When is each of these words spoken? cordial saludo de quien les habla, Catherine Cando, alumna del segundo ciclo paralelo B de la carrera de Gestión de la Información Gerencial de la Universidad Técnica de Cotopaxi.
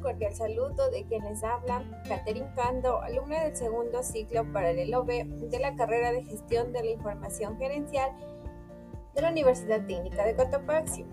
cordial 0.00 0.34
saludo 0.34 0.90
de 0.90 1.04
quien 1.04 1.24
les 1.24 1.42
habla, 1.44 1.84
Catherine 2.08 2.50
Cando, 2.56 3.00
alumna 3.02 3.44
del 3.44 3.56
segundo 3.56 4.02
ciclo 4.02 4.50
paralelo 4.52 5.04
B 5.04 5.24
de 5.24 5.58
la 5.58 5.74
carrera 5.76 6.12
de 6.12 6.24
Gestión 6.24 6.72
de 6.72 6.82
la 6.82 6.90
Información 6.90 7.58
Gerencial 7.58 8.10
de 9.14 9.22
la 9.22 9.30
Universidad 9.30 9.84
Técnica 9.86 10.24
de 10.24 10.34
Cotopaxi. 10.34 11.04